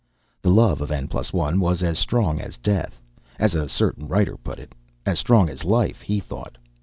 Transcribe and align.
The 0.41 0.49
love 0.49 0.81
of 0.81 0.89
N+1 0.89 1.59
was 1.59 1.83
as 1.83 1.99
strong 1.99 2.41
as 2.41 2.57
death, 2.57 2.99
as 3.37 3.53
a 3.53 3.69
certain 3.69 4.07
writer 4.07 4.35
put 4.35 4.57
it; 4.57 4.73
as 5.05 5.19
strong 5.19 5.47
as 5.47 5.63
life, 5.63 6.01
he 6.01 6.19
thought. 6.19 6.57